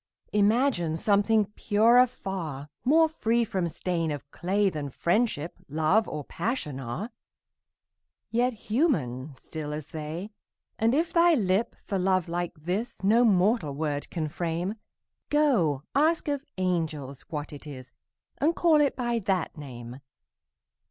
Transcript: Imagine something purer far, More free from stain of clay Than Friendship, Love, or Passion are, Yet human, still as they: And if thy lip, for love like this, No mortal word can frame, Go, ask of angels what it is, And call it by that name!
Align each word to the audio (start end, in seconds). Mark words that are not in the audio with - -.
Imagine 0.33 0.97
something 0.97 1.45
purer 1.53 2.07
far, 2.07 2.69
More 2.83 3.07
free 3.07 3.43
from 3.43 3.67
stain 3.67 4.09
of 4.09 4.31
clay 4.31 4.67
Than 4.67 4.89
Friendship, 4.89 5.55
Love, 5.69 6.07
or 6.07 6.23
Passion 6.23 6.79
are, 6.79 7.11
Yet 8.31 8.53
human, 8.53 9.35
still 9.35 9.73
as 9.73 9.89
they: 9.89 10.31
And 10.79 10.95
if 10.95 11.13
thy 11.13 11.35
lip, 11.35 11.75
for 11.75 11.99
love 11.99 12.27
like 12.27 12.55
this, 12.63 13.03
No 13.03 13.23
mortal 13.23 13.75
word 13.75 14.09
can 14.09 14.27
frame, 14.27 14.73
Go, 15.29 15.83
ask 15.93 16.27
of 16.27 16.45
angels 16.57 17.21
what 17.29 17.53
it 17.53 17.67
is, 17.67 17.91
And 18.39 18.55
call 18.55 18.81
it 18.81 18.95
by 18.95 19.19
that 19.19 19.55
name! 19.55 19.99